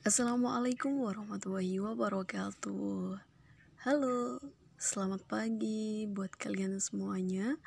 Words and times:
Assalamualaikum 0.00 0.96
warahmatullahi 1.04 1.76
wabarakatuh. 1.76 3.20
Halo, 3.84 4.40
selamat 4.80 5.28
pagi 5.28 6.08
buat 6.08 6.32
kalian 6.40 6.80
semuanya. 6.80 7.60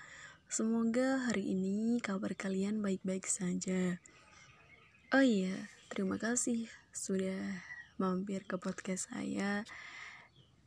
Semoga 0.50 1.30
hari 1.30 1.54
ini 1.54 2.02
kabar 2.02 2.34
kalian 2.34 2.82
baik-baik 2.82 3.30
saja. 3.30 4.02
Oh 5.14 5.22
iya, 5.22 5.70
terima 5.94 6.18
kasih 6.18 6.66
sudah 6.90 7.38
mampir 8.02 8.42
ke 8.50 8.58
podcast 8.58 9.14
saya. 9.14 9.62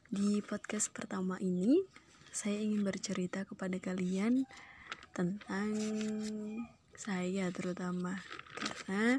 Di 0.06 0.46
podcast 0.46 0.94
pertama 0.94 1.34
ini, 1.42 1.82
saya 2.30 2.62
ingin 2.62 2.86
bercerita 2.86 3.42
kepada 3.42 3.82
kalian 3.82 4.46
tentang 5.10 5.74
saya 6.94 7.50
terutama. 7.50 8.22
Karena 8.54 9.18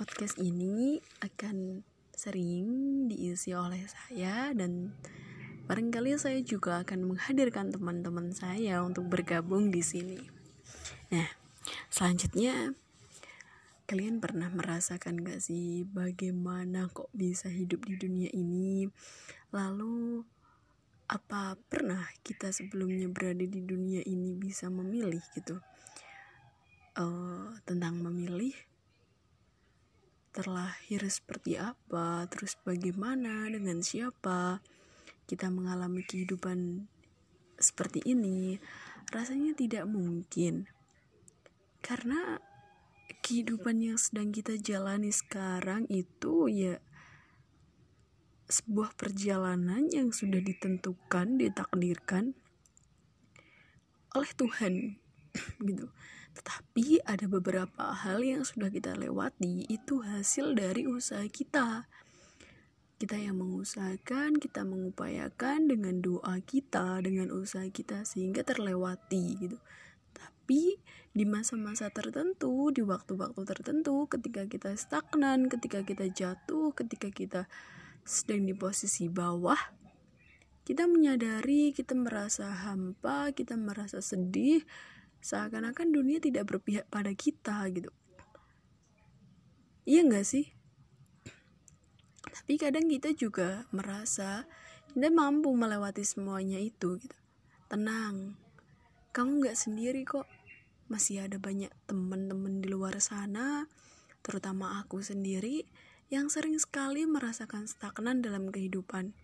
podcast 0.00 0.40
ini 0.40 0.96
akan 1.20 1.84
sering 2.16 2.64
diisi 3.12 3.52
oleh 3.52 3.84
saya 3.84 4.48
dan 4.56 4.96
barangkali 5.68 6.16
saya 6.16 6.40
juga 6.40 6.80
akan 6.80 7.04
menghadirkan 7.04 7.68
teman-teman 7.68 8.32
saya 8.32 8.80
untuk 8.80 9.12
bergabung 9.12 9.68
di 9.68 9.84
sini. 9.84 10.16
Nah, 11.12 11.28
selanjutnya 11.92 12.72
kalian 13.84 14.24
pernah 14.24 14.48
merasakan 14.48 15.20
gak 15.20 15.44
sih 15.44 15.84
bagaimana 15.84 16.88
kok 16.88 17.12
bisa 17.12 17.52
hidup 17.52 17.84
di 17.84 18.00
dunia 18.00 18.32
ini? 18.32 18.88
Lalu 19.52 20.24
apa 21.12 21.60
pernah 21.68 22.08
kita 22.24 22.48
sebelumnya 22.56 23.04
berada 23.12 23.44
di 23.44 23.60
dunia 23.60 24.00
ini 24.08 24.32
bisa 24.32 24.72
memilih 24.72 25.20
gitu? 25.36 25.60
Uh, 26.96 27.52
tentang 27.68 28.00
memilih 28.00 28.56
terlahir 30.30 31.02
seperti 31.10 31.58
apa, 31.58 32.26
terus 32.30 32.54
bagaimana, 32.62 33.50
dengan 33.50 33.82
siapa 33.82 34.62
kita 35.26 35.50
mengalami 35.50 36.02
kehidupan 36.06 36.90
seperti 37.58 38.02
ini, 38.06 38.58
rasanya 39.10 39.54
tidak 39.54 39.84
mungkin. 39.90 40.70
Karena 41.82 42.38
kehidupan 43.22 43.82
yang 43.82 43.98
sedang 43.98 44.30
kita 44.30 44.58
jalani 44.58 45.10
sekarang 45.10 45.86
itu 45.90 46.46
ya 46.50 46.78
sebuah 48.50 48.98
perjalanan 48.98 49.86
yang 49.90 50.10
sudah 50.10 50.42
ditentukan, 50.42 51.38
ditakdirkan 51.38 52.34
oleh 54.10 54.30
Tuhan 54.34 54.98
gitu. 55.70 55.86
Tetapi 56.40 57.04
ada 57.04 57.28
beberapa 57.28 57.92
hal 57.92 58.24
yang 58.24 58.48
sudah 58.48 58.72
kita 58.72 58.96
lewati 58.96 59.68
itu 59.68 60.00
hasil 60.00 60.56
dari 60.56 60.88
usaha 60.88 61.20
kita. 61.28 61.84
Kita 62.96 63.16
yang 63.20 63.44
mengusahakan, 63.44 64.40
kita 64.40 64.64
mengupayakan 64.64 65.68
dengan 65.68 66.00
doa 66.00 66.40
kita, 66.40 67.04
dengan 67.04 67.28
usaha 67.28 67.68
kita 67.68 68.08
sehingga 68.08 68.40
terlewati 68.40 69.36
gitu. 69.36 69.60
Tapi 70.16 70.80
di 71.12 71.24
masa-masa 71.28 71.92
tertentu, 71.92 72.72
di 72.72 72.80
waktu-waktu 72.80 73.44
tertentu, 73.44 74.08
ketika 74.08 74.48
kita 74.48 74.72
stagnan, 74.80 75.52
ketika 75.52 75.84
kita 75.84 76.08
jatuh, 76.08 76.72
ketika 76.72 77.12
kita 77.12 77.52
sedang 78.08 78.48
di 78.48 78.56
posisi 78.56 79.12
bawah, 79.12 79.60
kita 80.64 80.88
menyadari, 80.88 81.76
kita 81.76 81.92
merasa 81.92 82.48
hampa, 82.48 83.28
kita 83.36 83.60
merasa 83.60 84.00
sedih, 84.00 84.64
seakan-akan 85.20 85.92
dunia 85.92 86.18
tidak 86.18 86.48
berpihak 86.48 86.88
pada 86.88 87.12
kita 87.12 87.68
gitu. 87.72 87.92
Iya 89.84 90.04
nggak 90.08 90.26
sih? 90.26 90.48
Tapi 92.30 92.56
kadang 92.56 92.88
kita 92.88 93.12
juga 93.12 93.68
merasa 93.72 94.48
kita 94.96 95.08
mampu 95.12 95.52
melewati 95.52 96.02
semuanya 96.02 96.56
itu 96.56 96.96
gitu. 96.98 97.16
Tenang 97.68 98.34
kamu 99.12 99.44
nggak 99.44 99.58
sendiri 99.58 100.02
kok. 100.08 100.26
Masih 100.90 101.22
ada 101.22 101.38
banyak 101.38 101.70
teman-teman 101.86 102.64
di 102.64 102.68
luar 102.72 102.98
sana 102.98 103.68
terutama 104.20 104.82
aku 104.82 105.00
sendiri 105.00 105.64
yang 106.12 106.28
sering 106.28 106.58
sekali 106.58 107.06
merasakan 107.06 107.70
stagnan 107.70 108.20
dalam 108.20 108.50
kehidupan. 108.50 109.14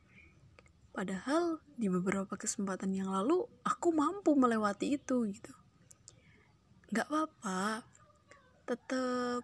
Padahal 0.95 1.61
di 1.77 1.93
beberapa 1.93 2.39
kesempatan 2.39 2.97
yang 2.97 3.13
lalu 3.13 3.45
aku 3.67 3.93
mampu 3.93 4.33
melewati 4.33 4.97
itu 4.97 5.29
gitu 5.29 5.66
nggak 6.91 7.07
apa-apa. 7.11 7.83
Tetap 8.67 9.43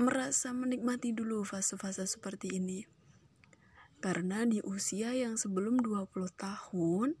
merasa 0.00 0.50
menikmati 0.50 1.14
dulu 1.14 1.44
fase-fase 1.46 2.08
seperti 2.08 2.56
ini. 2.56 2.84
Karena 4.00 4.44
di 4.44 4.60
usia 4.60 5.16
yang 5.16 5.40
sebelum 5.40 5.80
20 5.80 6.12
tahun 6.36 7.16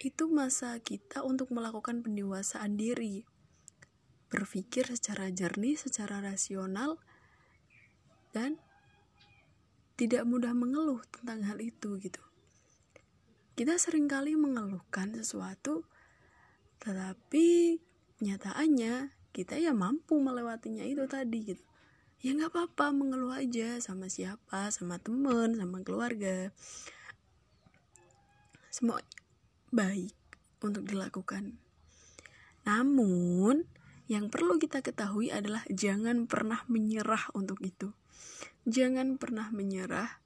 itu 0.00 0.24
masa 0.32 0.80
kita 0.80 1.22
untuk 1.22 1.52
melakukan 1.52 2.00
pendewasaan 2.00 2.74
diri. 2.80 3.28
Berpikir 4.32 4.88
secara 4.88 5.28
jernih, 5.28 5.76
secara 5.76 6.24
rasional 6.24 6.98
dan 8.32 8.58
tidak 9.98 10.24
mudah 10.24 10.56
mengeluh 10.56 11.04
tentang 11.12 11.44
hal 11.44 11.60
itu 11.60 12.00
gitu. 12.00 12.22
Kita 13.52 13.76
sering 13.76 14.08
kali 14.08 14.38
mengeluhkan 14.38 15.12
sesuatu 15.12 15.84
tetapi 16.80 17.76
nyataannya 18.20 19.16
kita 19.32 19.56
ya 19.56 19.72
mampu 19.72 20.20
melewatinya 20.20 20.84
itu 20.84 21.08
tadi 21.08 21.54
gitu. 21.54 21.64
Ya 22.20 22.36
nggak 22.36 22.52
apa-apa 22.52 22.92
mengeluh 22.92 23.32
aja 23.32 23.80
sama 23.80 24.12
siapa 24.12 24.68
sama 24.68 25.00
temen 25.00 25.56
sama 25.56 25.80
keluarga. 25.80 26.52
Semua 28.68 29.00
baik 29.72 30.12
untuk 30.60 30.84
dilakukan. 30.84 31.56
Namun 32.68 33.64
yang 34.10 34.28
perlu 34.28 34.60
kita 34.60 34.84
ketahui 34.84 35.32
adalah 35.32 35.64
jangan 35.72 36.28
pernah 36.28 36.60
menyerah 36.68 37.32
untuk 37.32 37.62
itu. 37.64 37.96
Jangan 38.68 39.16
pernah 39.16 39.48
menyerah. 39.48 40.20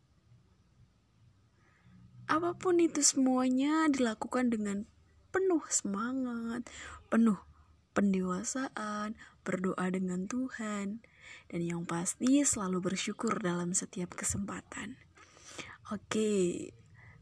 Apa 2.26 2.56
pun 2.56 2.81
itu 2.81 3.05
semuanya 3.05 3.87
dilakukan 3.87 4.50
dengan 4.50 4.88
penuh 5.31 5.62
semangat 5.69 6.66
penuh 7.11 7.37
pendewasaan, 7.94 9.15
berdoa 9.47 9.87
dengan 9.88 10.27
Tuhan, 10.27 11.00
dan 11.49 11.60
yang 11.62 11.87
pasti 11.87 12.43
selalu 12.43 12.93
bersyukur 12.93 13.38
dalam 13.38 13.72
setiap 13.72 14.12
kesempatan. 14.19 14.99
Oke, 15.94 16.72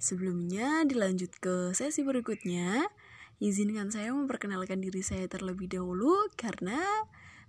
sebelumnya 0.00 0.82
dilanjut 0.88 1.30
ke 1.38 1.76
sesi 1.76 2.02
berikutnya. 2.02 2.88
Izinkan 3.42 3.90
saya 3.90 4.14
memperkenalkan 4.14 4.78
diri 4.78 5.02
saya 5.02 5.26
terlebih 5.26 5.66
dahulu 5.66 6.30
karena 6.38 6.78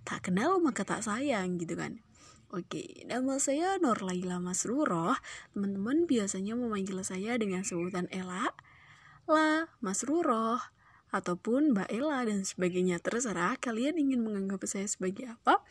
tak 0.02 0.26
kenal 0.26 0.58
maka 0.58 0.82
tak 0.82 1.06
sayang 1.06 1.56
gitu 1.56 1.78
kan. 1.78 2.02
Oke, 2.54 3.02
nama 3.10 3.38
saya 3.42 3.78
Nur 3.82 3.98
Laila 4.02 4.38
Masruroh. 4.38 5.18
Teman-teman 5.54 6.06
biasanya 6.06 6.54
memanggil 6.54 7.02
saya 7.02 7.34
dengan 7.34 7.66
sebutan 7.66 8.06
Ella, 8.14 8.50
La 9.26 9.66
Masruroh, 9.82 10.62
ataupun 11.14 11.70
Mbak 11.70 11.88
Ella 11.94 12.26
dan 12.26 12.42
sebagainya. 12.42 12.98
Terserah 12.98 13.54
kalian 13.62 13.94
ingin 14.02 14.26
menganggap 14.26 14.66
saya 14.66 14.90
sebagai 14.90 15.30
apa. 15.30 15.62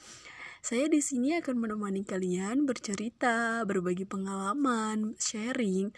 Saya 0.64 0.88
di 0.88 1.04
sini 1.04 1.36
akan 1.36 1.60
menemani 1.60 2.08
kalian 2.08 2.64
bercerita, 2.64 3.68
berbagi 3.68 4.08
pengalaman, 4.08 5.20
sharing 5.20 5.92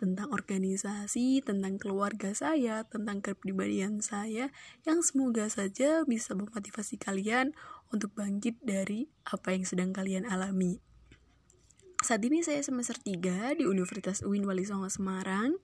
tentang 0.00 0.32
organisasi, 0.32 1.44
tentang 1.44 1.76
keluarga 1.76 2.32
saya, 2.32 2.88
tentang 2.88 3.20
kepribadian 3.20 4.00
saya 4.00 4.48
yang 4.88 5.04
semoga 5.04 5.44
saja 5.52 6.08
bisa 6.08 6.32
memotivasi 6.32 6.96
kalian 6.96 7.52
untuk 7.92 8.16
bangkit 8.16 8.56
dari 8.64 9.12
apa 9.28 9.52
yang 9.52 9.68
sedang 9.68 9.90
kalian 9.92 10.24
alami. 10.24 10.80
Saat 12.00 12.22
ini 12.24 12.40
saya 12.46 12.62
semester 12.62 12.94
3 12.96 13.58
di 13.58 13.66
Universitas 13.66 14.22
UIN 14.24 14.46
Wali 14.46 14.62
Songo 14.64 14.88
Semarang. 14.88 15.58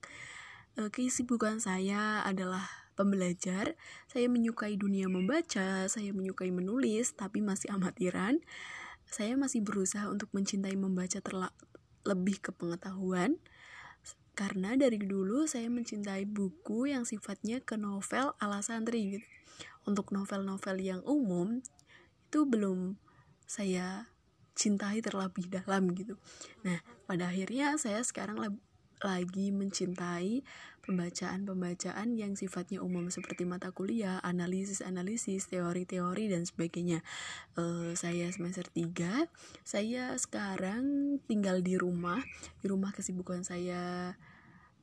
Eh, 0.75 0.91
kesibukan 0.91 1.63
saya 1.63 2.19
adalah 2.27 2.84
pembelajar, 2.95 3.75
saya 4.07 4.31
menyukai 4.31 4.79
dunia 4.79 5.11
membaca, 5.11 5.85
saya 5.85 6.15
menyukai 6.15 6.49
menulis, 6.49 7.13
tapi 7.13 7.43
masih 7.43 7.75
amatiran. 7.75 8.39
Saya 9.05 9.37
masih 9.37 9.61
berusaha 9.61 10.07
untuk 10.09 10.31
mencintai 10.33 10.73
membaca 10.79 11.21
lebih 12.07 12.41
ke 12.41 12.55
pengetahuan. 12.55 13.37
Karena 14.35 14.75
dari 14.75 14.99
dulu 14.99 15.47
saya 15.47 15.71
mencintai 15.71 16.27
buku 16.27 16.91
yang 16.91 17.07
sifatnya 17.07 17.63
ke 17.63 17.79
novel 17.79 18.35
ala 18.39 18.59
santri 18.59 19.19
gitu. 19.19 19.27
Untuk 19.85 20.11
novel-novel 20.11 20.81
yang 20.81 21.01
umum 21.07 21.61
itu 22.27 22.43
belum 22.43 22.99
saya 23.45 24.09
cintai 24.57 24.99
terlebih 24.99 25.47
dalam 25.51 25.91
gitu. 25.95 26.19
Nah, 26.67 26.83
pada 27.05 27.31
akhirnya 27.31 27.75
saya 27.79 28.01
sekarang 28.01 28.39
lagi 29.03 29.51
mencintai 29.51 30.45
pembacaan-pembacaan 30.85 32.13
yang 32.13 32.37
sifatnya 32.37 32.79
umum 32.79 33.09
seperti 33.09 33.43
mata 33.43 33.73
kuliah, 33.73 34.21
analisis-analisis, 34.21 35.49
teori-teori 35.49 36.29
dan 36.29 36.45
sebagainya. 36.45 37.01
Uh, 37.57 37.97
saya 37.97 38.29
semester 38.29 38.69
3, 38.69 39.25
saya 39.65 40.13
sekarang 40.21 41.17
tinggal 41.25 41.65
di 41.65 41.75
rumah. 41.75 42.21
Di 42.61 42.69
rumah 42.69 42.93
kesibukan 42.93 43.41
saya 43.41 44.13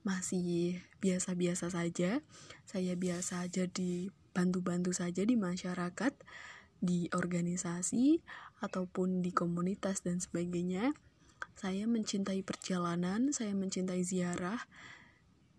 masih 0.03 0.83
biasa-biasa 0.99 1.71
saja. 1.71 2.19
Saya 2.67 2.99
biasa 2.99 3.47
jadi 3.47 4.11
bantu-bantu 4.35 4.91
saja 4.91 5.23
di 5.23 5.39
masyarakat, 5.39 6.13
di 6.83 7.07
organisasi 7.15 8.19
ataupun 8.59 9.23
di 9.23 9.31
komunitas 9.31 10.03
dan 10.03 10.19
sebagainya. 10.19 10.91
Saya 11.57 11.85
mencintai 11.87 12.41
perjalanan, 12.43 13.31
saya 13.31 13.53
mencintai 13.55 14.03
ziarah, 14.03 14.65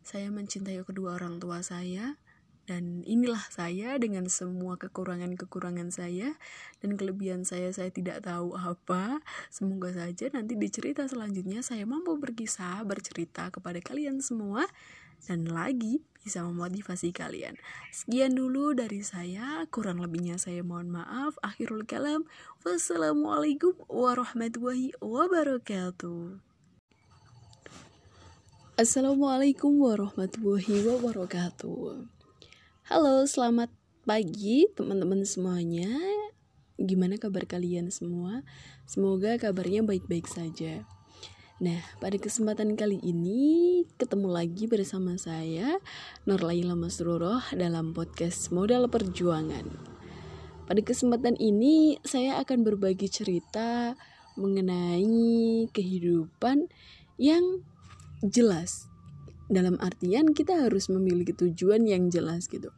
saya 0.03 0.27
mencintai 0.33 0.81
kedua 0.83 1.15
orang 1.15 1.39
tua 1.39 1.63
saya, 1.63 2.19
dan 2.63 3.03
inilah 3.03 3.43
saya 3.51 3.99
dengan 3.99 4.31
semua 4.31 4.79
kekurangan-kekurangan 4.79 5.91
saya 5.91 6.39
dan 6.79 6.95
kelebihan 6.95 7.43
saya 7.43 7.67
saya 7.75 7.91
tidak 7.91 8.23
tahu 8.23 8.55
apa. 8.55 9.19
Semoga 9.51 9.91
saja 9.91 10.31
nanti 10.31 10.55
di 10.55 10.71
cerita 10.71 11.03
selanjutnya 11.03 11.59
saya 11.59 11.83
mampu 11.83 12.15
berkisah, 12.15 12.79
bercerita 12.87 13.51
kepada 13.51 13.83
kalian 13.83 14.23
semua 14.23 14.63
dan 15.27 15.47
lagi 15.47 16.03
bisa 16.23 16.39
memotivasi 16.43 17.11
kalian. 17.11 17.59
Sekian 17.91 18.39
dulu 18.39 18.71
dari 18.71 19.03
saya, 19.03 19.67
kurang 19.67 19.99
lebihnya 19.99 20.39
saya 20.39 20.63
mohon 20.63 20.87
maaf. 20.87 21.35
Akhirul 21.43 21.83
kalam. 21.83 22.23
Wassalamualaikum 22.63 23.75
warahmatullahi 23.91 24.95
wabarakatuh. 25.03 26.39
Assalamualaikum 28.73 29.77
warahmatullahi 29.83 30.81
wabarakatuh. 30.87 32.07
Halo, 32.89 33.15
selamat 33.27 33.69
pagi 34.07 34.65
teman-teman 34.73 35.27
semuanya. 35.27 35.91
Gimana 36.79 37.21
kabar 37.21 37.45
kalian 37.45 37.93
semua? 37.93 38.41
Semoga 38.89 39.37
kabarnya 39.37 39.85
baik-baik 39.85 40.25
saja. 40.25 40.87
Nah, 41.63 41.79
pada 42.03 42.19
kesempatan 42.19 42.75
kali 42.75 42.99
ini 42.99 43.87
ketemu 43.95 44.35
lagi 44.35 44.67
bersama 44.67 45.15
saya 45.15 45.79
Nur 46.27 46.43
Laila 46.43 46.75
Masruroh 46.75 47.39
dalam 47.55 47.95
podcast 47.95 48.51
Modal 48.51 48.91
Perjuangan. 48.91 49.71
Pada 50.67 50.81
kesempatan 50.83 51.39
ini 51.39 52.03
saya 52.03 52.43
akan 52.43 52.67
berbagi 52.67 53.07
cerita 53.07 53.95
mengenai 54.35 55.71
kehidupan 55.71 56.67
yang 57.15 57.63
jelas. 58.19 58.91
Dalam 59.47 59.79
artian 59.79 60.35
kita 60.35 60.67
harus 60.67 60.91
memiliki 60.91 61.31
tujuan 61.31 61.87
yang 61.87 62.11
jelas 62.11 62.51
gitu. 62.51 62.75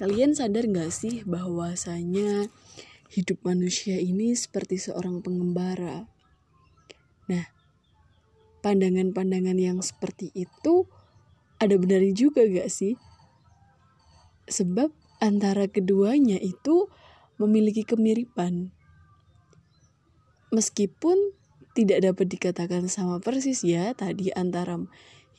Kalian 0.00 0.32
sadar 0.32 0.64
gak 0.64 0.96
sih 0.96 1.28
bahwasanya 1.28 2.48
hidup 3.12 3.44
manusia 3.44 4.00
ini 4.00 4.32
seperti 4.32 4.80
seorang 4.80 5.20
pengembara 5.20 6.08
pandangan-pandangan 8.68 9.56
yang 9.56 9.80
seperti 9.80 10.28
itu 10.36 10.84
ada 11.56 11.72
benarnya 11.80 12.12
juga 12.12 12.44
gak 12.44 12.68
sih? 12.68 13.00
Sebab 14.44 14.92
antara 15.24 15.72
keduanya 15.72 16.36
itu 16.36 16.92
memiliki 17.40 17.88
kemiripan. 17.88 18.76
Meskipun 20.52 21.16
tidak 21.72 22.12
dapat 22.12 22.26
dikatakan 22.28 22.92
sama 22.92 23.24
persis 23.24 23.64
ya 23.64 23.96
tadi 23.96 24.28
antara 24.36 24.76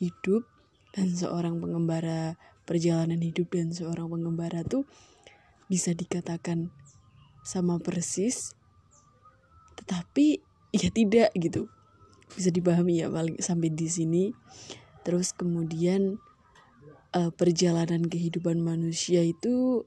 hidup 0.02 0.50
dan 0.98 1.14
seorang 1.14 1.62
pengembara 1.62 2.34
perjalanan 2.66 3.22
hidup 3.22 3.54
dan 3.54 3.70
seorang 3.70 4.10
pengembara 4.10 4.66
tuh 4.66 4.90
bisa 5.70 5.94
dikatakan 5.94 6.74
sama 7.46 7.78
persis 7.78 8.58
tetapi 9.76 10.40
ya 10.72 10.88
tidak 10.94 11.34
gitu 11.36 11.68
bisa 12.36 12.50
dipahami 12.54 13.02
ya 13.02 13.08
paling 13.10 13.38
sampai 13.42 13.74
di 13.74 13.90
sini 13.90 14.24
terus 15.02 15.34
kemudian 15.34 16.22
uh, 17.16 17.32
perjalanan 17.34 18.06
kehidupan 18.06 18.62
manusia 18.62 19.26
itu 19.26 19.86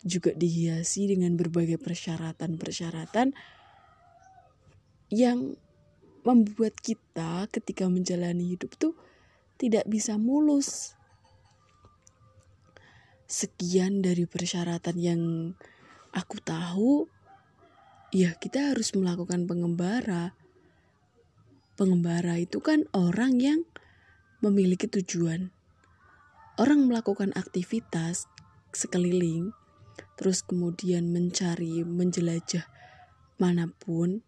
juga 0.00 0.32
dihiasi 0.32 1.12
dengan 1.12 1.36
berbagai 1.36 1.76
persyaratan-persyaratan 1.76 3.36
yang 5.12 5.58
membuat 6.24 6.76
kita 6.80 7.48
ketika 7.48 7.88
menjalani 7.88 8.56
hidup 8.56 8.76
tuh 8.76 8.96
tidak 9.60 9.84
bisa 9.88 10.16
mulus. 10.16 10.96
Sekian 13.30 14.02
dari 14.02 14.26
persyaratan 14.26 14.96
yang 14.98 15.22
aku 16.10 16.36
tahu, 16.42 17.06
ya 18.10 18.34
kita 18.40 18.74
harus 18.74 18.90
melakukan 18.96 19.46
pengembara. 19.46 20.34
Pengembara 21.80 22.36
itu 22.36 22.60
kan 22.60 22.84
orang 22.92 23.40
yang 23.40 23.64
memiliki 24.44 24.84
tujuan. 24.84 25.48
Orang 26.60 26.84
melakukan 26.84 27.32
aktivitas 27.32 28.28
sekeliling, 28.76 29.56
terus 30.20 30.44
kemudian 30.44 31.08
mencari, 31.08 31.80
menjelajah 31.80 32.68
mana 33.40 33.72
pun, 33.80 34.20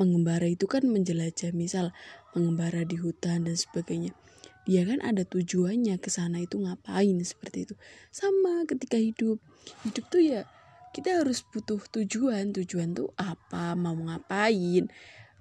mengembara 0.00 0.48
itu 0.48 0.64
kan 0.64 0.88
menjelajah 0.88 1.52
misal 1.52 1.92
mengembara 2.32 2.88
di 2.88 2.96
hutan 2.96 3.44
dan 3.44 3.52
sebagainya. 3.52 4.16
Dia 4.64 4.88
kan 4.88 5.04
ada 5.04 5.28
tujuannya 5.28 6.00
ke 6.00 6.08
sana 6.08 6.40
itu 6.40 6.56
ngapain 6.64 7.20
seperti 7.20 7.68
itu. 7.68 7.74
Sama 8.08 8.64
ketika 8.64 8.96
hidup. 8.96 9.36
Hidup 9.84 10.08
tuh 10.08 10.24
ya 10.24 10.48
kita 10.96 11.20
harus 11.20 11.44
butuh 11.44 11.84
tujuan. 11.92 12.56
Tujuan 12.56 12.96
tuh 12.96 13.12
apa? 13.20 13.76
Mau 13.76 14.00
ngapain 14.00 14.88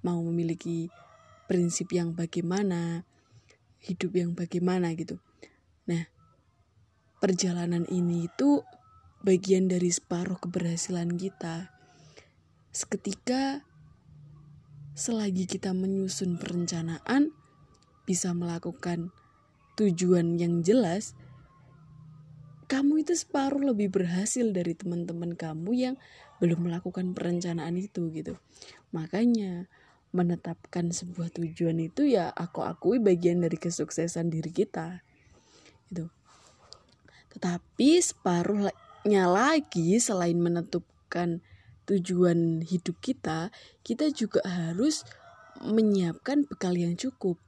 mau 0.01 0.21
memiliki 0.21 0.89
prinsip 1.45 1.93
yang 1.93 2.13
bagaimana 2.13 3.05
hidup 3.81 4.13
yang 4.17 4.37
bagaimana 4.37 4.93
gitu 4.93 5.17
nah 5.89 6.05
perjalanan 7.17 7.85
ini 7.89 8.29
itu 8.29 8.61
bagian 9.21 9.69
dari 9.69 9.89
separuh 9.93 10.37
keberhasilan 10.41 11.17
kita 11.17 11.69
seketika 12.71 13.61
selagi 15.01 15.47
kita 15.47 15.71
menyusun 15.71 16.35
perencanaan, 16.35 17.31
bisa 18.03 18.35
melakukan 18.35 19.09
tujuan 19.79 20.35
yang 20.35 20.61
jelas, 20.61 21.15
kamu 22.67 23.03
itu 23.03 23.15
separuh 23.15 23.63
lebih 23.63 23.91
berhasil 23.91 24.51
dari 24.51 24.75
teman-teman 24.75 25.35
kamu 25.35 25.71
yang 25.73 25.95
belum 26.37 26.69
melakukan 26.69 27.17
perencanaan 27.17 27.75
itu 27.81 28.11
gitu. 28.11 28.37
Makanya 28.93 29.71
menetapkan 30.11 30.91
sebuah 30.91 31.31
tujuan 31.31 31.79
itu 31.79 32.03
ya 32.03 32.31
aku 32.31 32.63
akui 32.67 32.99
bagian 32.99 33.43
dari 33.43 33.55
kesuksesan 33.55 34.27
diri 34.27 34.51
kita. 34.51 35.03
Gitu. 35.87 36.11
Tetapi 37.31 37.89
separuhnya 38.03 39.25
lagi 39.31 39.95
selain 40.03 40.35
menentukan 40.39 41.39
tujuan 41.87 42.63
hidup 42.63 42.95
kita, 42.99 43.49
kita 43.83 44.11
juga 44.11 44.43
harus 44.43 45.07
menyiapkan 45.63 46.47
bekal 46.47 46.75
yang 46.75 46.99
cukup. 46.99 47.39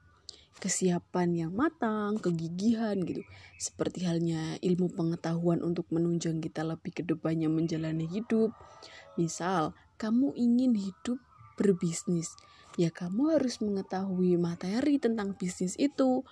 Kesiapan 0.63 1.35
yang 1.35 1.51
matang, 1.51 2.15
kegigihan 2.23 2.95
gitu. 3.03 3.27
Seperti 3.59 4.07
halnya 4.07 4.55
ilmu 4.63 4.95
pengetahuan 4.95 5.59
untuk 5.59 5.83
menunjang 5.91 6.39
kita 6.39 6.63
lebih 6.63 6.95
ke 6.95 7.03
depannya 7.03 7.51
menjalani 7.51 8.07
hidup. 8.07 8.55
Misal, 9.19 9.75
kamu 9.99 10.31
ingin 10.39 10.71
hidup 10.79 11.19
berbisnis, 11.59 12.33
ya 12.77 12.89
kamu 12.89 13.37
harus 13.37 13.61
mengetahui 13.61 14.37
materi 14.37 14.97
tentang 14.97 15.37
bisnis 15.37 15.77
itu 15.77 16.25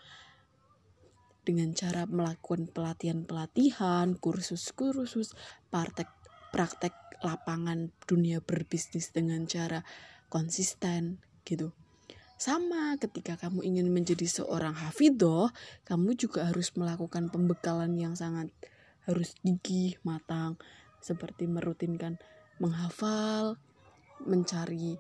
dengan 1.41 1.74
cara 1.74 2.05
melakukan 2.05 2.69
pelatihan-pelatihan, 2.69 4.13
kursus-kursus, 4.21 5.33
praktek 5.74 6.10
praktek 6.53 6.93
lapangan 7.21 7.89
dunia 8.05 8.43
berbisnis 8.43 9.13
dengan 9.13 9.45
cara 9.50 9.81
konsisten 10.27 11.21
gitu. 11.48 11.74
Sama 12.41 12.98
ketika 12.98 13.38
kamu 13.38 13.62
ingin 13.62 13.93
menjadi 13.93 14.25
seorang 14.25 14.74
hafidoh, 14.74 15.53
kamu 15.86 16.17
juga 16.17 16.50
harus 16.50 16.74
melakukan 16.74 17.29
pembekalan 17.29 17.93
yang 17.93 18.17
sangat 18.17 18.50
harus 19.05 19.38
gigih, 19.45 20.01
matang, 20.01 20.57
seperti 21.01 21.45
merutinkan 21.45 22.17
menghafal, 22.57 23.62
mencari 24.25 24.98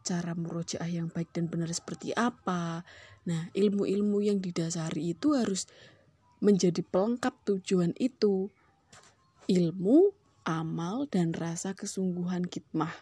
cara 0.00 0.32
merojaah 0.32 0.88
yang 0.88 1.08
baik 1.12 1.30
dan 1.32 1.46
benar 1.46 1.70
seperti 1.70 2.10
apa. 2.16 2.82
Nah, 3.28 3.52
ilmu-ilmu 3.52 4.24
yang 4.24 4.40
didasari 4.40 5.12
itu 5.12 5.36
harus 5.36 5.68
menjadi 6.40 6.80
pelengkap 6.80 7.36
tujuan 7.44 7.92
itu. 8.00 8.48
Ilmu 9.50 10.14
amal 10.48 11.04
dan 11.10 11.36
rasa 11.36 11.76
kesungguhan 11.76 12.48
kitmah 12.48 12.92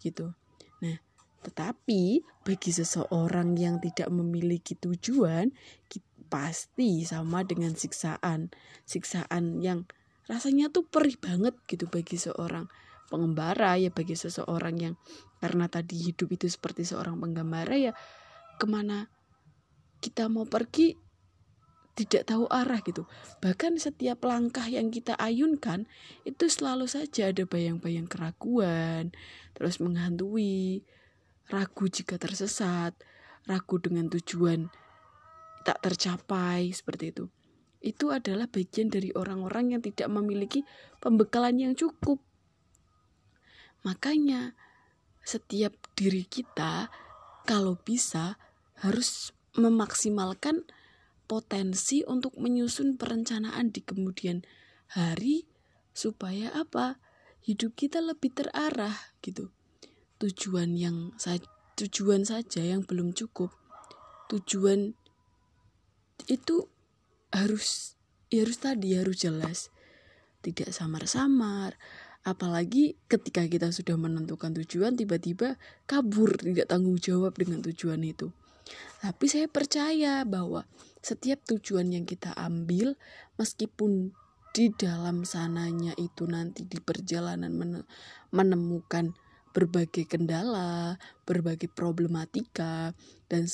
gitu. 0.00 0.36
Nah, 0.84 1.02
Tetapi 1.46 2.26
bagi 2.42 2.70
seseorang 2.74 3.54
yang 3.54 3.78
tidak 3.78 4.10
memiliki 4.10 4.74
tujuan, 4.74 5.54
pasti 6.26 7.06
sama 7.06 7.46
dengan 7.46 7.78
siksaan. 7.78 8.50
Siksaan 8.82 9.62
yang 9.62 9.86
rasanya 10.26 10.74
tuh 10.74 10.82
perih 10.82 11.14
banget 11.22 11.54
gitu 11.70 11.86
bagi 11.86 12.18
seorang 12.18 12.66
pengembara 13.06 13.78
ya 13.78 13.94
bagi 13.94 14.18
seseorang 14.18 14.76
yang 14.82 14.94
karena 15.42 15.68
tadi 15.68 15.96
hidup 16.10 16.32
itu 16.32 16.46
seperti 16.48 16.88
seorang 16.88 17.20
penggembara 17.20 17.76
ya 17.76 17.92
ke 18.56 18.66
mana 18.68 19.08
kita 20.00 20.28
mau 20.32 20.48
pergi 20.48 20.96
tidak 21.96 22.28
tahu 22.28 22.44
arah 22.52 22.84
gitu. 22.84 23.08
Bahkan 23.40 23.80
setiap 23.80 24.20
langkah 24.28 24.68
yang 24.68 24.92
kita 24.92 25.16
ayunkan 25.16 25.88
itu 26.28 26.44
selalu 26.52 26.84
saja 26.84 27.32
ada 27.32 27.48
bayang-bayang 27.48 28.04
keraguan, 28.04 29.16
terus 29.56 29.80
menghantui, 29.80 30.84
ragu 31.48 31.88
jika 31.88 32.20
tersesat, 32.20 32.92
ragu 33.48 33.80
dengan 33.80 34.12
tujuan 34.12 34.68
tak 35.64 35.80
tercapai 35.82 36.70
seperti 36.70 37.16
itu. 37.16 37.24
Itu 37.80 38.12
adalah 38.12 38.46
bagian 38.46 38.92
dari 38.92 39.10
orang-orang 39.16 39.74
yang 39.74 39.82
tidak 39.82 40.06
memiliki 40.12 40.62
pembekalan 41.00 41.56
yang 41.58 41.72
cukup. 41.72 42.20
Makanya 43.82 44.52
setiap 45.26 45.74
diri 45.98 46.22
kita 46.22 46.86
kalau 47.42 47.74
bisa 47.82 48.38
harus 48.78 49.34
memaksimalkan 49.58 50.62
potensi 51.26 52.06
untuk 52.06 52.38
menyusun 52.38 52.94
perencanaan 52.94 53.74
di 53.74 53.82
kemudian 53.82 54.46
hari 54.94 55.50
supaya 55.90 56.54
apa? 56.54 57.02
Hidup 57.42 57.74
kita 57.74 57.98
lebih 57.98 58.30
terarah 58.34 58.94
gitu. 59.22 59.50
Tujuan 60.22 60.78
yang 60.78 61.14
tujuan 61.74 62.22
saja 62.22 62.62
yang 62.62 62.86
belum 62.86 63.10
cukup. 63.10 63.50
Tujuan 64.30 64.94
itu 66.30 66.70
harus 67.34 67.98
ya 68.30 68.46
harus 68.46 68.58
tadi 68.62 68.94
harus 68.94 69.18
jelas. 69.18 69.58
Tidak 70.42 70.70
samar-samar. 70.70 71.74
Apalagi 72.26 72.98
ketika 73.06 73.46
kita 73.46 73.70
sudah 73.70 73.94
menentukan 73.94 74.50
tujuan 74.50 74.98
tiba-tiba 74.98 75.54
kabur 75.86 76.34
tidak 76.34 76.66
tanggung 76.66 76.98
jawab 76.98 77.38
dengan 77.38 77.62
tujuan 77.62 78.02
itu. 78.02 78.34
Tapi 78.98 79.30
saya 79.30 79.46
percaya 79.46 80.26
bahwa 80.26 80.66
setiap 80.98 81.38
tujuan 81.46 81.94
yang 81.94 82.02
kita 82.02 82.34
ambil 82.34 82.98
meskipun 83.38 84.10
di 84.50 84.74
dalam 84.74 85.22
sananya 85.22 85.94
itu 85.94 86.26
nanti 86.26 86.66
di 86.66 86.82
perjalanan 86.82 87.54
menemukan 88.34 89.14
berbagai 89.54 90.10
kendala, 90.10 90.98
berbagai 91.22 91.70
problematika 91.70 92.90
dan 93.30 93.46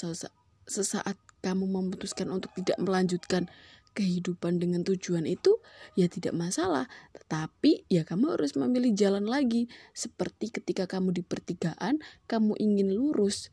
sesaat 0.64 1.20
kamu 1.42 1.66
memutuskan 1.68 2.30
untuk 2.30 2.54
tidak 2.56 2.78
melanjutkan 2.80 3.50
kehidupan 3.92 4.56
dengan 4.56 4.84
tujuan 4.84 5.28
itu 5.28 5.60
ya 5.96 6.08
tidak 6.08 6.32
masalah 6.32 6.88
tetapi 7.12 7.84
ya 7.92 8.02
kamu 8.08 8.36
harus 8.36 8.56
memilih 8.56 8.92
jalan 8.96 9.28
lagi 9.28 9.68
seperti 9.92 10.48
ketika 10.48 10.88
kamu 10.88 11.12
di 11.12 11.22
pertigaan 11.24 12.00
kamu 12.24 12.56
ingin 12.56 12.92
lurus 12.96 13.52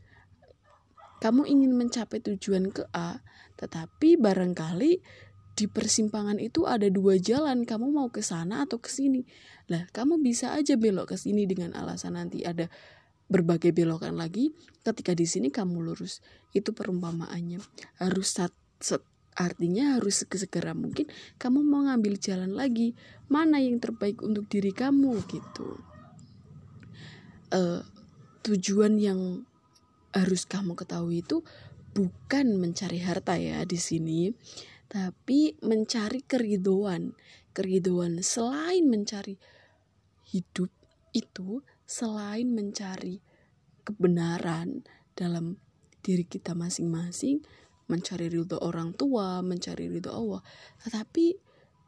kamu 1.19 1.43
ingin 1.51 1.75
mencapai 1.75 2.23
tujuan 2.23 2.71
ke 2.71 2.87
A, 2.95 3.19
tetapi 3.59 4.15
barangkali 4.15 5.03
di 5.59 5.65
persimpangan 5.67 6.39
itu 6.39 6.63
ada 6.63 6.87
dua 6.87 7.19
jalan, 7.19 7.67
kamu 7.67 7.91
mau 7.91 8.07
ke 8.07 8.23
sana 8.23 8.63
atau 8.63 8.79
ke 8.79 8.87
sini. 8.87 9.27
Lah, 9.67 9.83
kamu 9.91 10.23
bisa 10.23 10.55
aja 10.55 10.79
belok 10.79 11.11
ke 11.11 11.15
sini 11.19 11.43
dengan 11.43 11.75
alasan 11.75 12.15
nanti 12.15 12.47
ada 12.47 12.71
berbagai 13.27 13.75
belokan 13.75 14.15
lagi. 14.15 14.55
Ketika 14.79 15.11
di 15.11 15.27
sini 15.27 15.51
kamu 15.51 15.83
lurus. 15.83 16.23
Itu 16.55 16.71
perumpamaannya. 16.71 17.59
Harus 17.99 18.39
sat, 18.39 18.55
artinya 19.39 19.95
harus 19.95 20.27
segera 20.27 20.75
mungkin 20.75 21.07
kamu 21.39 21.63
mau 21.63 21.87
ngambil 21.87 22.19
jalan 22.19 22.51
lagi. 22.51 22.91
Mana 23.31 23.63
yang 23.63 23.79
terbaik 23.79 24.19
untuk 24.19 24.51
diri 24.51 24.75
kamu 24.75 25.23
gitu. 25.31 25.79
Uh, 27.49 27.81
tujuan 28.43 28.99
yang 28.99 29.47
harus 30.11 30.43
kamu 30.43 30.75
ketahui 30.75 31.23
itu 31.23 31.41
bukan 31.93 32.57
mencari 32.57 33.01
harta 33.01 33.39
ya 33.39 33.65
di 33.65 33.79
sini, 33.79 34.29
tapi 34.89 35.57
mencari 35.65 36.21
keridoan. 36.25 37.13
Keridoan 37.53 38.21
selain 38.21 38.85
mencari 38.85 39.37
hidup 40.29 40.69
itu, 41.13 41.65
selain 41.89 42.53
mencari 42.53 43.21
kebenaran 43.81 44.85
dalam 45.17 45.57
diri 46.05 46.23
kita 46.23 46.53
masing-masing, 46.53 47.41
mencari 47.89 48.29
ridho 48.29 48.61
orang 48.61 48.93
tua, 48.93 49.41
mencari 49.41 49.89
ridho 49.89 50.13
Allah, 50.13 50.41
tetapi 50.85 51.35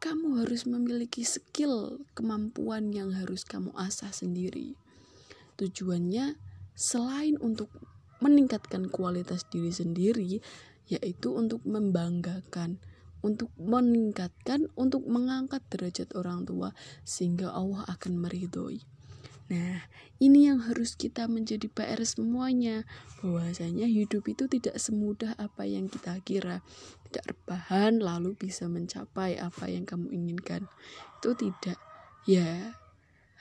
kamu 0.02 0.42
harus 0.42 0.66
memiliki 0.66 1.22
skill, 1.22 2.02
kemampuan 2.18 2.90
yang 2.90 3.14
harus 3.14 3.46
kamu 3.46 3.70
asah 3.78 4.10
sendiri. 4.10 4.74
Tujuannya 5.62 6.42
selain 6.74 7.38
untuk 7.38 7.70
meningkatkan 8.18 8.90
kualitas 8.90 9.46
diri 9.50 9.70
sendiri 9.70 10.42
yaitu 10.90 11.32
untuk 11.32 11.62
membanggakan 11.64 12.82
untuk 13.22 13.54
meningkatkan 13.62 14.66
untuk 14.74 15.06
mengangkat 15.06 15.62
derajat 15.70 16.10
orang 16.18 16.44
tua 16.44 16.74
sehingga 17.06 17.54
Allah 17.54 17.86
akan 17.86 18.18
meridhoi. 18.18 18.82
Nah, 19.52 19.84
ini 20.24 20.48
yang 20.48 20.64
harus 20.64 20.96
kita 20.96 21.28
menjadi 21.28 21.68
PR 21.68 22.00
semuanya 22.08 22.88
bahwasanya 23.20 23.84
hidup 23.84 24.24
itu 24.32 24.48
tidak 24.48 24.80
semudah 24.80 25.36
apa 25.36 25.68
yang 25.68 25.92
kita 25.92 26.16
kira. 26.24 26.64
Tidak 27.12 27.36
rebahan 27.36 28.00
lalu 28.00 28.32
bisa 28.40 28.72
mencapai 28.72 29.36
apa 29.36 29.68
yang 29.68 29.84
kamu 29.84 30.08
inginkan. 30.16 30.72
Itu 31.20 31.36
tidak. 31.36 31.76
Ya, 32.24 32.80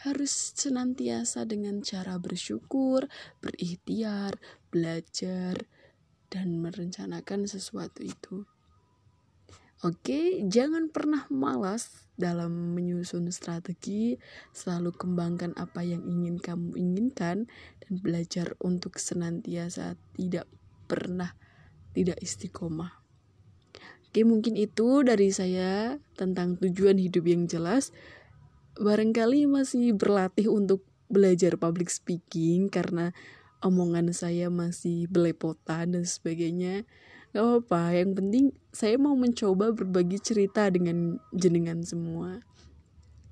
harus 0.02 0.50
senantiasa 0.58 1.46
dengan 1.46 1.78
cara 1.86 2.18
bersyukur, 2.18 3.06
berikhtiar, 3.38 4.34
belajar, 4.74 5.62
dan 6.26 6.58
merencanakan 6.58 7.46
sesuatu 7.46 8.02
itu. 8.02 8.49
Oke, 9.80 10.44
jangan 10.44 10.92
pernah 10.92 11.24
malas 11.32 12.04
dalam 12.20 12.76
menyusun 12.76 13.32
strategi, 13.32 14.20
selalu 14.52 14.92
kembangkan 14.92 15.56
apa 15.56 15.80
yang 15.80 16.04
ingin 16.04 16.36
kamu 16.36 16.76
inginkan 16.76 17.48
dan 17.80 17.92
belajar 18.04 18.52
untuk 18.60 19.00
senantiasa 19.00 19.96
tidak 20.20 20.44
pernah 20.84 21.32
tidak 21.96 22.20
istiqomah. 22.20 23.00
Oke, 24.04 24.20
mungkin 24.28 24.60
itu 24.60 25.00
dari 25.00 25.32
saya 25.32 25.96
tentang 26.12 26.60
tujuan 26.60 27.00
hidup 27.00 27.24
yang 27.24 27.48
jelas 27.48 27.88
barangkali 28.76 29.48
masih 29.48 29.96
berlatih 29.96 30.52
untuk 30.52 30.84
belajar 31.08 31.56
public 31.56 31.88
speaking 31.88 32.68
karena 32.68 33.16
omongan 33.64 34.12
saya 34.12 34.52
masih 34.52 35.08
belepotan 35.08 35.96
dan 35.96 36.04
sebagainya 36.04 36.84
gak 37.30 37.46
apa-apa 37.46 37.94
yang 37.94 38.10
penting 38.18 38.50
saya 38.74 38.98
mau 38.98 39.14
mencoba 39.14 39.70
berbagi 39.70 40.18
cerita 40.18 40.66
dengan 40.66 41.22
jenengan 41.30 41.78
semua. 41.86 42.42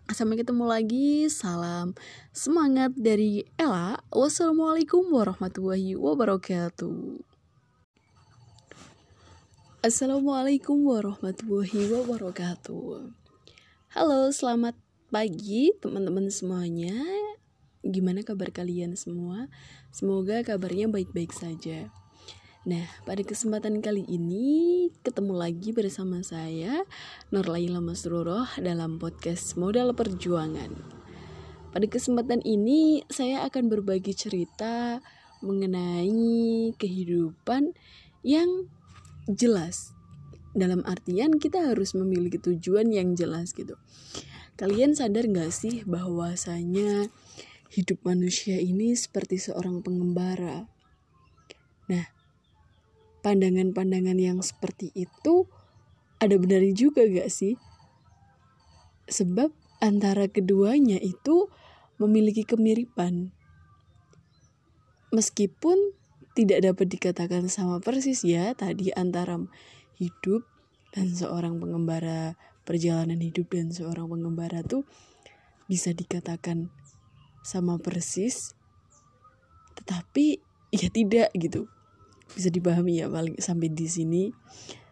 Sampai 0.08 0.38
ketemu 0.38 0.70
lagi 0.70 1.26
salam 1.26 1.98
semangat 2.30 2.94
dari 2.94 3.42
Ella. 3.58 3.98
Wassalamualaikum 4.14 5.02
warahmatullahi 5.10 5.98
wabarakatuh. 5.98 7.26
Assalamualaikum 9.82 10.78
warahmatullahi 10.78 11.90
wabarakatuh. 11.90 13.10
Halo 13.98 14.20
selamat 14.30 14.78
pagi 15.10 15.74
teman-teman 15.82 16.30
semuanya. 16.30 16.94
Gimana 17.82 18.22
kabar 18.22 18.54
kalian 18.54 18.94
semua? 18.94 19.50
Semoga 19.90 20.46
kabarnya 20.46 20.86
baik-baik 20.86 21.34
saja 21.34 21.90
Nah, 22.68 22.84
pada 23.08 23.24
kesempatan 23.24 23.80
kali 23.80 24.04
ini 24.04 24.92
ketemu 25.00 25.40
lagi 25.40 25.72
bersama 25.72 26.20
saya 26.20 26.84
Laila 27.32 27.80
Masruroh 27.80 28.44
dalam 28.60 29.00
podcast 29.00 29.56
Modal 29.56 29.96
Perjuangan. 29.96 30.76
Pada 31.72 31.86
kesempatan 31.88 32.44
ini 32.44 33.08
saya 33.08 33.48
akan 33.48 33.72
berbagi 33.72 34.12
cerita 34.12 35.00
mengenai 35.40 36.76
kehidupan 36.76 37.72
yang 38.20 38.68
jelas. 39.32 39.96
Dalam 40.52 40.84
artian 40.84 41.40
kita 41.40 41.72
harus 41.72 41.96
memiliki 41.96 42.36
tujuan 42.36 42.92
yang 42.92 43.16
jelas 43.16 43.56
gitu. 43.56 43.80
Kalian 44.60 44.92
sadar 44.92 45.24
gak 45.24 45.56
sih 45.56 45.88
bahwasanya 45.88 47.08
hidup 47.72 48.04
manusia 48.04 48.60
ini 48.60 48.92
seperti 48.92 49.40
seorang 49.40 49.80
pengembara? 49.80 50.68
Pandangan-pandangan 53.24 54.18
yang 54.18 54.38
seperti 54.40 54.94
itu 54.94 55.50
ada 56.18 56.34
benarnya 56.38 56.74
juga 56.74 57.06
gak 57.06 57.30
sih? 57.30 57.58
Sebab 59.08 59.50
antara 59.78 60.26
keduanya 60.26 60.98
itu 60.98 61.50
memiliki 61.98 62.46
kemiripan. 62.46 63.34
meskipun 65.08 65.96
tidak 66.36 66.62
dapat 66.62 66.86
dikatakan 66.86 67.48
sama 67.50 67.80
persis 67.80 68.22
ya 68.22 68.52
tadi 68.54 68.92
antara 68.94 69.40
hidup 69.98 70.46
dan 70.94 71.10
seorang 71.10 71.58
pengembara 71.58 72.38
perjalanan 72.62 73.18
hidup 73.18 73.50
dan 73.50 73.72
seorang 73.72 74.06
pengembara 74.06 74.60
tuh 74.62 74.84
bisa 75.66 75.96
dikatakan 75.96 76.68
sama 77.40 77.80
persis 77.80 78.52
tetapi 79.80 80.44
ya 80.70 80.92
tidak 80.92 81.32
gitu 81.34 81.66
bisa 82.34 82.48
dipahami 82.52 83.00
ya 83.00 83.06
paling 83.08 83.36
sampai 83.40 83.72
di 83.72 83.88
sini 83.88 84.32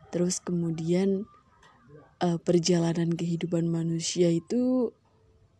terus 0.08 0.40
kemudian 0.40 1.28
uh, 2.24 2.38
perjalanan 2.40 3.12
kehidupan 3.12 3.68
manusia 3.68 4.32
itu 4.32 4.92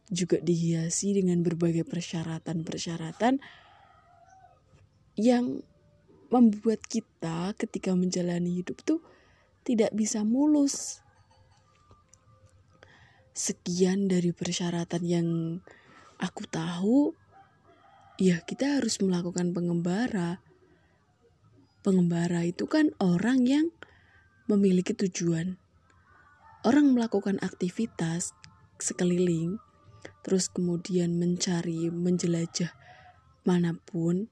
juga 0.07 0.39
dihiasi 0.39 1.19
dengan 1.19 1.43
berbagai 1.43 1.83
persyaratan-persyaratan 1.83 3.43
yang 5.19 5.65
membuat 6.31 6.83
kita 6.87 7.55
ketika 7.59 7.95
menjalani 7.95 8.63
hidup 8.63 8.83
tuh 8.83 9.03
tidak 9.67 9.91
bisa 9.97 10.23
mulus. 10.23 11.03
Sekian 13.37 14.09
dari 14.09 14.33
persyaratan 14.33 15.03
yang 15.05 15.29
aku 16.17 16.43
tahu, 16.49 17.13
ya 18.17 18.41
kita 18.47 18.81
harus 18.81 19.03
melakukan 19.03 19.53
pengembara. 19.53 20.41
Pengembara 21.87 22.43
itu 22.43 22.67
kan 22.67 22.91
orang 22.99 23.47
yang 23.47 23.71
memiliki 24.51 24.91
tujuan. 24.91 25.55
Orang 26.67 26.99
melakukan 26.99 27.39
aktivitas 27.39 28.35
sekeliling, 28.83 29.63
terus 30.27 30.51
kemudian 30.51 31.15
mencari, 31.15 31.87
menjelajah 31.95 32.75
mana 33.47 33.79
pun, 33.87 34.27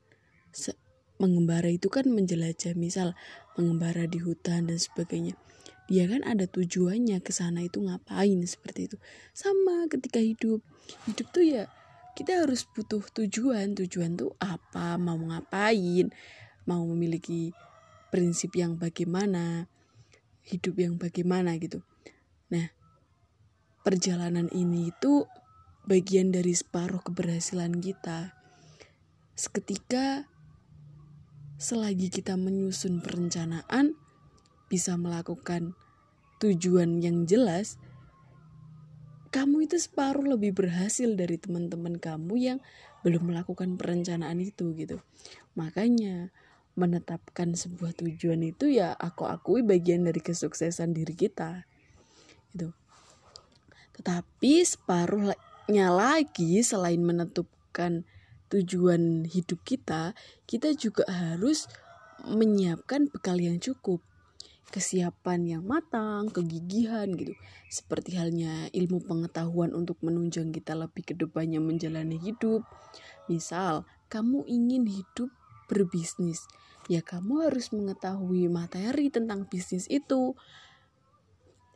mengembara 1.23 1.71
itu 1.71 1.87
kan 1.87 2.11
menjelajah 2.11 2.75
misal 2.75 3.15
mengembara 3.55 4.11
di 4.11 4.19
hutan 4.19 4.67
dan 4.67 4.83
sebagainya. 4.83 5.39
Dia 5.87 6.11
kan 6.11 6.27
ada 6.27 6.51
tujuannya 6.51 7.23
ke 7.23 7.31
sana 7.31 7.63
itu 7.63 7.87
ngapain 7.87 8.43
seperti 8.51 8.91
itu. 8.91 8.99
Sama 9.31 9.87
ketika 9.87 10.19
hidup. 10.19 10.59
Hidup 11.07 11.31
tuh 11.31 11.47
ya 11.47 11.71
kita 12.19 12.43
harus 12.43 12.67
butuh 12.67 13.07
tujuan. 13.15 13.79
Tujuan 13.79 14.19
tuh 14.19 14.35
apa? 14.43 14.99
Mau 14.99 15.23
ngapain 15.23 16.11
mau 16.65 16.85
memiliki 16.85 17.53
prinsip 18.09 18.57
yang 18.57 18.77
bagaimana 18.77 19.69
hidup 20.45 20.77
yang 20.81 21.01
bagaimana 21.01 21.57
gitu 21.57 21.81
nah 22.53 22.69
perjalanan 23.85 24.49
ini 24.53 24.93
itu 24.93 25.29
bagian 25.85 26.33
dari 26.33 26.57
separuh 26.57 27.05
keberhasilan 27.05 27.81
kita 27.81 28.33
seketika 29.35 30.29
selagi 31.65 32.11
kita 32.11 32.37
menyusun 32.37 33.01
perencanaan, 33.01 33.97
bisa 34.69 34.99
melakukan 34.99 35.73
tujuan 36.43 37.01
yang 37.01 37.25
jelas, 37.25 37.79
kamu 39.33 39.65
itu 39.65 39.81
separuh 39.81 40.29
lebih 40.29 40.55
berhasil 40.55 41.09
dari 41.15 41.39
teman-teman 41.39 41.99
kamu 41.99 42.35
yang 42.37 42.59
belum 43.01 43.33
melakukan 43.33 43.81
perencanaan 43.81 44.45
itu 44.45 44.77
gitu. 44.77 45.01
Makanya 45.57 46.35
menetapkan 46.75 47.55
sebuah 47.55 47.95
tujuan 48.03 48.43
itu 48.43 48.67
ya 48.67 48.95
aku 48.99 49.31
akui 49.31 49.63
bagian 49.63 50.07
dari 50.07 50.19
kesuksesan 50.19 50.91
diri 50.95 51.15
kita. 51.15 51.67
Itu. 52.51 52.75
Tetapi 53.95 54.53
separuhnya 54.67 55.89
lagi 55.95 56.63
selain 56.67 57.03
menentukan 57.03 58.03
tujuan 58.51 59.27
hidup 59.27 59.63
kita, 59.63 60.15
kita 60.47 60.75
juga 60.75 61.07
harus 61.07 61.71
menyiapkan 62.27 63.11
bekal 63.11 63.39
yang 63.39 63.59
cukup. 63.63 64.03
Kesiapan 64.75 65.47
yang 65.47 65.63
matang, 65.63 66.35
kegigihan 66.35 67.07
gitu. 67.15 67.39
Seperti 67.71 68.19
halnya 68.19 68.67
ilmu 68.75 69.07
pengetahuan 69.07 69.71
untuk 69.71 70.03
menunjang 70.03 70.51
kita 70.51 70.75
lebih 70.75 71.07
ke 71.07 71.15
depannya 71.15 71.63
menjalani 71.63 72.19
hidup. 72.19 72.67
Misal, 73.31 73.87
kamu 74.11 74.43
ingin 74.51 74.91
hidup 74.91 75.31
berbisnis, 75.71 76.47
ya 76.89 77.01
kamu 77.01 77.49
harus 77.49 77.73
mengetahui 77.73 78.49
materi 78.53 79.09
tentang 79.09 79.49
bisnis 79.49 79.89
itu 79.89 80.37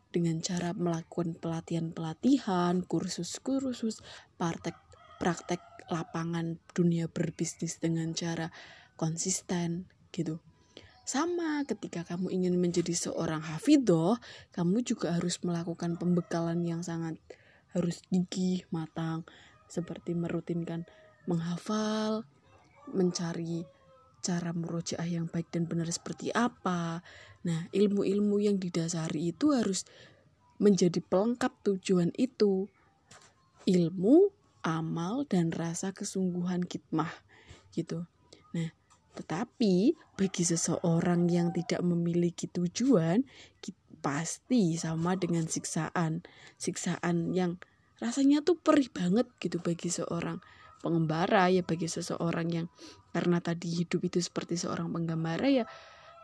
dengan 0.09 0.41
cara 0.41 0.73
melakukan 0.73 1.37
pelatihan-pelatihan, 1.37 2.81
kursus-kursus, 2.89 4.01
praktek 4.41 4.77
praktek 5.21 5.61
lapangan 5.89 6.61
dunia 6.73 7.09
berbisnis 7.11 7.81
dengan 7.81 8.13
cara 8.13 8.49
konsisten 8.97 9.89
gitu. 10.13 10.41
Sama 11.09 11.65
ketika 11.65 12.05
kamu 12.05 12.29
ingin 12.29 12.61
menjadi 12.61 12.93
seorang 12.93 13.41
hafidoh, 13.41 14.21
kamu 14.53 14.85
juga 14.85 15.17
harus 15.17 15.41
melakukan 15.41 15.97
pembekalan 15.97 16.61
yang 16.61 16.85
sangat 16.85 17.17
harus 17.73 18.05
gigih, 18.13 18.69
matang, 18.69 19.25
seperti 19.73 20.13
merutinkan 20.13 20.85
menghafal, 21.25 22.29
mencari 22.93 23.65
cara 24.29 24.53
merojaah 24.53 25.09
yang 25.09 25.25
baik 25.25 25.49
dan 25.49 25.65
benar 25.65 25.89
seperti 25.89 26.29
apa. 26.37 27.01
Nah, 27.49 27.65
ilmu-ilmu 27.73 28.37
yang 28.45 28.61
didasari 28.61 29.33
itu 29.33 29.57
harus 29.57 29.89
menjadi 30.61 31.01
pelengkap 31.01 31.57
tujuan 31.65 32.13
itu. 32.21 32.69
Ilmu 33.65 34.29
amal 34.61 35.25
dan 35.25 35.49
rasa 35.49 35.97
kesungguhan 35.97 36.69
kitmah 36.69 37.09
gitu. 37.73 38.05
Nah, 38.53 38.69
tetapi 39.17 39.97
bagi 40.21 40.45
seseorang 40.45 41.25
yang 41.33 41.57
tidak 41.57 41.81
memiliki 41.81 42.53
tujuan, 42.53 43.25
pasti 44.05 44.77
sama 44.77 45.17
dengan 45.17 45.49
siksaan. 45.49 46.21
Siksaan 46.61 47.33
yang 47.33 47.57
rasanya 47.99 48.45
tuh 48.45 48.61
perih 48.61 48.93
banget 48.93 49.27
gitu 49.43 49.59
bagi 49.59 49.91
seorang 49.91 50.39
pengembara 50.79 51.51
ya 51.51 51.67
bagi 51.67 51.91
seseorang 51.91 52.49
yang 52.55 52.67
karena 53.13 53.41
tadi 53.41 53.73
hidup 53.83 54.05
itu 54.05 54.19
seperti 54.21 54.61
seorang 54.61 54.93
penggembara 54.93 55.49
ya 55.49 55.65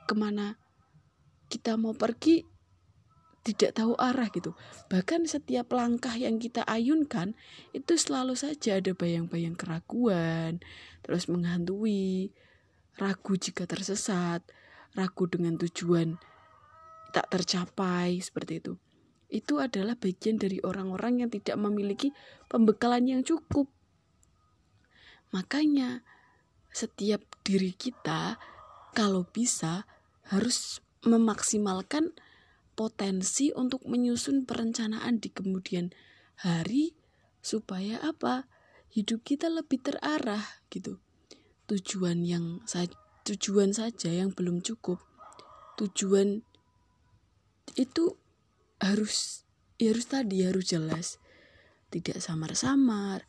ke 0.05 0.15
mana 0.17 0.61
kita 1.49 1.81
mau 1.81 1.97
pergi 1.97 2.45
tidak 3.45 3.77
tahu 3.77 3.93
arah 4.01 4.33
gitu. 4.33 4.57
Bahkan 4.89 5.29
setiap 5.29 5.69
langkah 5.77 6.17
yang 6.17 6.41
kita 6.41 6.65
ayunkan 6.65 7.37
itu 7.77 7.95
selalu 8.01 8.35
saja 8.35 8.81
ada 8.81 8.97
bayang-bayang 8.97 9.53
keraguan, 9.53 10.65
terus 11.05 11.29
menghantui, 11.29 12.33
ragu 12.97 13.37
jika 13.37 13.69
tersesat, 13.69 14.41
ragu 14.97 15.29
dengan 15.29 15.61
tujuan 15.61 16.17
tak 17.13 17.31
tercapai 17.31 18.19
seperti 18.19 18.65
itu. 18.65 18.73
Itu 19.29 19.61
adalah 19.61 19.95
bagian 19.95 20.41
dari 20.41 20.59
orang-orang 20.65 21.23
yang 21.23 21.31
tidak 21.31 21.61
memiliki 21.61 22.17
pembekalan 22.49 23.07
yang 23.07 23.21
cukup. 23.23 23.69
Makanya 25.31 26.03
setiap 26.75 27.23
diri 27.47 27.71
kita 27.71 28.35
kalau 28.91 29.23
bisa 29.31 29.87
harus 30.27 30.83
memaksimalkan 31.07 32.11
potensi 32.75 33.55
untuk 33.55 33.87
menyusun 33.87 34.43
perencanaan 34.43 35.23
di 35.23 35.31
kemudian 35.31 35.95
hari 36.43 36.99
supaya 37.39 38.03
apa? 38.03 38.51
Hidup 38.91 39.23
kita 39.23 39.47
lebih 39.47 39.83
terarah 39.83 40.43
gitu. 40.71 40.99
Tujuan 41.71 42.27
yang 42.27 42.63
tujuan 43.23 43.71
saja 43.71 44.11
yang 44.11 44.35
belum 44.35 44.59
cukup. 44.63 44.99
Tujuan 45.79 46.43
itu 47.79 48.19
harus 48.83 49.47
ya 49.79 49.95
harus 49.95 50.07
tadi 50.11 50.43
harus 50.43 50.67
jelas. 50.67 51.23
Tidak 51.91 52.19
samar-samar 52.19 53.23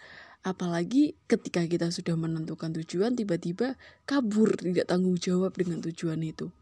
apalagi 0.45 1.17
ketika 1.25 1.65
kita 1.65 1.89
sudah 1.89 2.13
menentukan 2.13 2.69
tujuan 2.69 3.17
tiba-tiba 3.17 3.73
kabur 4.05 4.53
tidak 4.53 4.85
tanggung 4.85 5.17
jawab 5.17 5.57
dengan 5.57 5.81
tujuan 5.81 6.21
itu. 6.21 6.53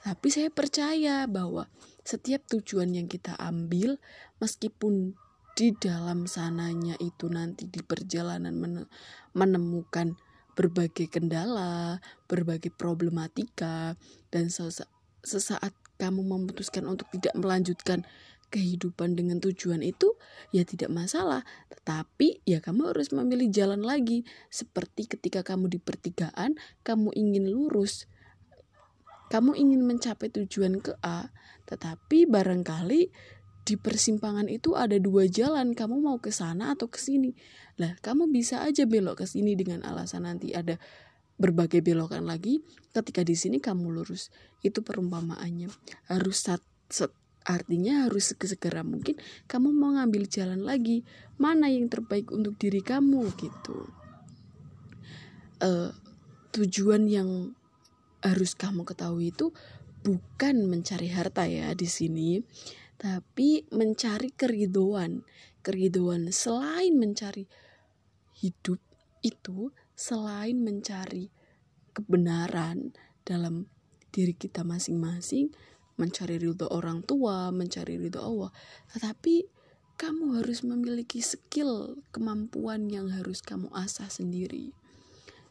Tapi 0.00 0.28
saya 0.32 0.48
percaya 0.48 1.28
bahwa 1.28 1.68
setiap 2.00 2.40
tujuan 2.48 2.96
yang 2.96 3.04
kita 3.04 3.36
ambil, 3.36 4.00
meskipun 4.40 5.12
di 5.52 5.76
dalam 5.76 6.24
sananya 6.24 6.96
itu 7.04 7.28
nanti 7.28 7.68
di 7.68 7.84
perjalanan 7.84 8.56
menemukan 9.36 10.16
berbagai 10.56 11.12
kendala, 11.12 12.00
berbagai 12.24 12.72
problematika, 12.72 13.92
dan 14.32 14.48
sesaat 15.20 15.76
kamu 16.00 16.24
memutuskan 16.24 16.88
untuk 16.88 17.12
tidak 17.12 17.36
melanjutkan 17.36 18.08
kehidupan 18.48 19.14
dengan 19.16 19.40
tujuan 19.40 19.84
itu 19.84 20.16
ya 20.52 20.64
tidak 20.64 20.88
masalah. 20.92 21.44
Tetapi 21.72 22.44
ya 22.48 22.58
kamu 22.64 22.92
harus 22.92 23.12
memilih 23.12 23.48
jalan 23.52 23.84
lagi. 23.84 24.24
Seperti 24.48 25.08
ketika 25.08 25.44
kamu 25.44 25.72
di 25.72 25.78
pertigaan 25.80 26.56
kamu 26.84 27.12
ingin 27.14 27.48
lurus. 27.48 28.08
Kamu 29.28 29.52
ingin 29.52 29.84
mencapai 29.84 30.32
tujuan 30.32 30.80
ke 30.80 30.96
A, 31.04 31.28
tetapi 31.68 32.24
barangkali 32.24 33.12
di 33.68 33.76
persimpangan 33.76 34.48
itu 34.48 34.72
ada 34.72 34.96
dua 34.96 35.28
jalan, 35.28 35.76
kamu 35.76 36.00
mau 36.00 36.16
ke 36.16 36.32
sana 36.32 36.72
atau 36.72 36.88
ke 36.88 36.96
sini. 36.96 37.36
Lah, 37.76 37.92
kamu 38.00 38.32
bisa 38.32 38.64
aja 38.64 38.88
belok 38.88 39.20
ke 39.20 39.26
sini 39.28 39.52
dengan 39.52 39.84
alasan 39.84 40.24
nanti 40.24 40.56
ada 40.56 40.80
berbagai 41.36 41.84
belokan 41.84 42.24
lagi. 42.24 42.64
Ketika 42.96 43.20
di 43.20 43.36
sini 43.36 43.60
kamu 43.60 43.92
lurus. 43.92 44.32
Itu 44.64 44.80
perumpamaannya. 44.80 45.68
Harus 46.08 46.48
sat, 46.48 46.64
artinya 47.48 48.04
harus 48.04 48.36
segera 48.36 48.84
mungkin 48.84 49.16
kamu 49.48 49.72
mau 49.72 49.96
ngambil 49.96 50.28
jalan 50.28 50.60
lagi. 50.60 51.02
Mana 51.40 51.72
yang 51.72 51.88
terbaik 51.88 52.28
untuk 52.28 52.60
diri 52.60 52.84
kamu 52.84 53.32
gitu. 53.40 53.88
Uh, 55.58 55.90
tujuan 56.52 57.08
yang 57.08 57.56
harus 58.20 58.52
kamu 58.54 58.84
ketahui 58.84 59.32
itu 59.32 59.50
bukan 60.04 60.70
mencari 60.70 61.10
harta 61.10 61.48
ya 61.50 61.74
di 61.74 61.88
sini 61.90 62.38
tapi 62.98 63.64
mencari 63.70 64.34
keridoan. 64.34 65.22
Keridoan 65.62 66.34
selain 66.34 66.98
mencari 66.98 67.46
hidup 68.42 68.82
itu 69.22 69.70
selain 69.94 70.58
mencari 70.62 71.30
kebenaran 71.94 72.94
dalam 73.26 73.66
diri 74.14 74.34
kita 74.34 74.62
masing-masing, 74.62 75.50
mencari 75.98 76.38
ridho 76.38 76.70
orang 76.70 77.02
tua, 77.02 77.50
mencari 77.50 77.98
ridho 77.98 78.22
Allah, 78.22 78.50
tetapi 78.94 79.44
kamu 79.98 80.38
harus 80.38 80.62
memiliki 80.62 81.18
skill, 81.18 81.98
kemampuan 82.14 82.86
yang 82.86 83.10
harus 83.10 83.42
kamu 83.42 83.66
asah 83.74 84.06
sendiri. 84.06 84.70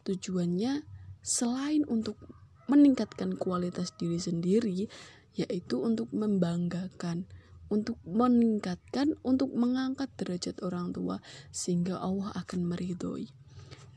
Tujuannya 0.08 0.88
selain 1.20 1.84
untuk 1.84 2.16
meningkatkan 2.64 3.36
kualitas 3.36 3.92
diri 4.00 4.16
sendiri, 4.16 4.88
yaitu 5.36 5.84
untuk 5.84 6.08
membanggakan, 6.16 7.28
untuk 7.68 8.00
meningkatkan, 8.08 9.20
untuk 9.20 9.52
mengangkat 9.52 10.08
derajat 10.16 10.56
orang 10.64 10.96
tua, 10.96 11.20
sehingga 11.52 12.00
Allah 12.00 12.32
akan 12.32 12.72
meridhoi. 12.72 13.28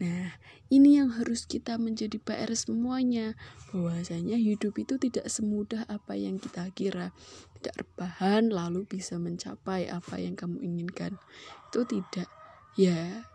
Nah, 0.02 0.34
ini 0.74 0.98
yang 0.98 1.14
harus 1.14 1.46
kita 1.46 1.78
menjadi 1.78 2.18
PR 2.18 2.50
semuanya. 2.58 3.38
Bahwasanya 3.70 4.34
hidup 4.34 4.74
itu 4.82 4.98
tidak 4.98 5.30
semudah 5.30 5.86
apa 5.86 6.18
yang 6.18 6.42
kita 6.42 6.66
kira. 6.74 7.14
Tidak 7.62 7.86
rebahan 7.86 8.50
lalu 8.50 8.90
bisa 8.90 9.22
mencapai 9.22 9.86
apa 9.94 10.18
yang 10.18 10.34
kamu 10.34 10.58
inginkan. 10.66 11.22
Itu 11.70 11.86
tidak. 11.86 12.26
Ya, 12.74 13.30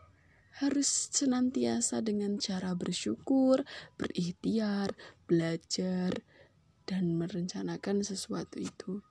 harus 0.59 0.91
senantiasa 1.15 2.03
dengan 2.03 2.43
cara 2.43 2.75
bersyukur, 2.75 3.63
berikhtiar, 3.95 4.99
belajar, 5.31 6.27
dan 6.83 7.15
merencanakan 7.15 8.03
sesuatu 8.03 8.59
itu. 8.59 9.06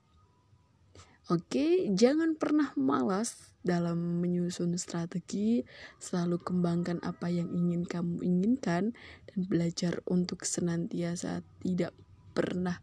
Oke, 1.26 1.90
jangan 1.90 2.38
pernah 2.38 2.70
malas 2.78 3.50
dalam 3.66 4.22
menyusun 4.22 4.78
strategi, 4.78 5.66
selalu 5.98 6.38
kembangkan 6.38 7.02
apa 7.02 7.26
yang 7.26 7.50
ingin 7.50 7.82
kamu 7.82 8.22
inginkan 8.22 8.94
dan 9.26 9.38
belajar 9.50 10.06
untuk 10.06 10.46
senantiasa 10.46 11.42
tidak 11.66 11.90
pernah 12.30 12.78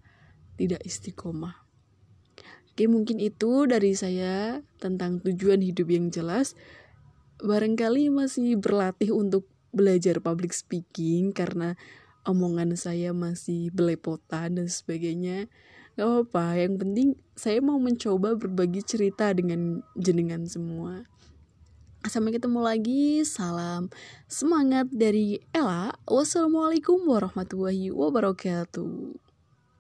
tidak 0.60 0.84
istiqomah. 0.84 1.64
Oke, 2.68 2.92
mungkin 2.92 3.24
itu 3.24 3.64
dari 3.64 3.96
saya 3.96 4.60
tentang 4.76 5.24
tujuan 5.24 5.64
hidup 5.64 5.88
yang 5.88 6.12
jelas. 6.12 6.60
Barangkali 7.40 8.12
masih 8.12 8.60
berlatih 8.60 9.16
untuk 9.16 9.48
belajar 9.72 10.20
public 10.20 10.52
speaking 10.52 11.32
karena 11.32 11.80
omongan 12.28 12.76
saya 12.76 13.16
masih 13.16 13.72
belepotan 13.72 14.60
dan 14.60 14.68
sebagainya 14.68 15.48
gak 15.94 16.06
apa-apa 16.06 16.46
yang 16.58 16.76
penting 16.82 17.08
saya 17.34 17.62
mau 17.62 17.78
mencoba 17.78 18.34
berbagi 18.38 18.82
cerita 18.82 19.30
dengan 19.34 19.82
jenengan 19.98 20.46
semua. 20.46 21.06
Sampai 22.04 22.36
ketemu 22.36 22.60
lagi 22.60 23.24
salam 23.24 23.88
semangat 24.28 24.92
dari 24.92 25.40
Ella. 25.56 25.96
Wassalamualaikum 26.04 27.00
warahmatullahi 27.08 27.90
wabarakatuh 27.96 29.33